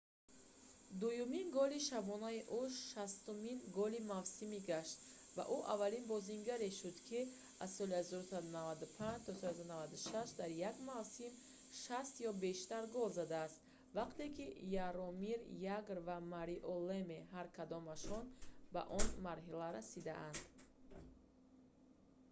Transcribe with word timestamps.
дуюмин 1.01 1.47
голи 1.57 1.79
шабонаи 1.87 2.41
ӯ 2.61 2.63
60-умин 2.91 3.57
голи 3.77 3.99
мавсим 4.11 4.51
гашт 4.69 4.97
ва 5.35 5.43
ӯ 5.55 5.57
аввалин 5.73 6.05
бозингаре 6.11 6.69
шуд 6.79 6.97
ки 7.07 7.19
аз 7.63 7.69
соли 7.77 7.95
1995-96 8.01 10.39
дар 10.39 10.49
як 10.69 10.75
мавсим 10.91 11.31
60 11.83 12.27
ё 12.29 12.31
бештар 12.45 12.83
гол 12.95 13.09
задааст 13.19 13.57
вақте 13.97 14.25
ки 14.35 14.45
яромир 14.87 15.39
ягр 15.77 15.97
ва 16.07 16.17
марио 16.33 16.75
леме 16.89 17.19
ҳар 17.33 17.47
кадомашон 17.57 18.25
ба 18.73 18.81
он 18.99 19.07
марҳила 19.25 19.67
расиданд 19.77 20.35